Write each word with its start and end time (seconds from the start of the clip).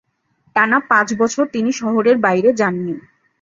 টানা 0.55 0.77
পাঁচ 0.89 1.07
বছর 1.13 1.43
তিনি 1.53 1.71
শহরের 1.71 2.17
বাইরে 2.17 2.49
যাননি। 2.53 2.95